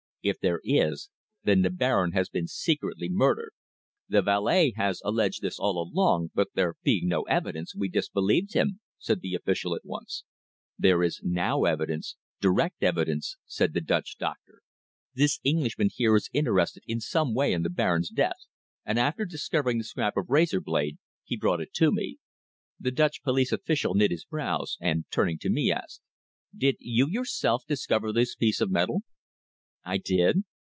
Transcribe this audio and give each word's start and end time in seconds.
If 0.23 0.39
there 0.39 0.61
is 0.63 1.09
then 1.43 1.63
the 1.63 1.71
Baron 1.71 2.11
has 2.11 2.29
been 2.29 2.45
secretly 2.45 3.09
murdered!" 3.09 3.53
"The 4.07 4.21
valet 4.21 4.71
has 4.75 5.01
alleged 5.03 5.41
this 5.41 5.57
all 5.57 5.81
along, 5.81 6.29
but 6.35 6.49
there 6.53 6.75
being 6.83 7.07
no 7.07 7.23
evidence 7.23 7.75
we 7.75 7.89
disbelieved 7.89 8.53
him," 8.53 8.81
said 8.99 9.21
the 9.21 9.33
official 9.33 9.73
at 9.73 9.83
once. 9.83 10.23
"There 10.77 11.01
is 11.01 11.21
now 11.23 11.63
evidence 11.63 12.17
direct 12.39 12.83
evidence," 12.83 13.37
said 13.47 13.73
the 13.73 13.81
Dutch 13.81 14.15
doctor. 14.19 14.61
"This 15.15 15.39
Englishman 15.43 15.89
here 15.91 16.15
is 16.15 16.29
interested 16.33 16.83
in 16.85 16.99
some 16.99 17.33
way 17.33 17.51
in 17.51 17.63
the 17.63 17.71
Baron's 17.71 18.11
death, 18.11 18.45
and 18.85 18.99
after 18.99 19.25
discovering 19.25 19.79
the 19.79 19.83
scrap 19.83 20.15
of 20.17 20.29
razor 20.29 20.61
blade 20.61 20.99
he 21.23 21.35
brought 21.35 21.61
it 21.61 21.73
to 21.77 21.91
me." 21.91 22.19
The 22.79 22.91
Dutch 22.91 23.23
police 23.23 23.51
official 23.51 23.95
knit 23.95 24.11
his 24.11 24.25
brows, 24.25 24.77
and 24.79 25.05
turning 25.09 25.39
to 25.39 25.49
me, 25.49 25.71
asked: 25.71 26.03
"Did 26.55 26.75
you 26.77 27.07
yourself 27.09 27.63
discover 27.67 28.13
this 28.13 28.35
piece 28.35 28.61
of 28.61 28.69
steel?" 28.69 28.99
"I 29.83 29.97
did. 29.97 30.43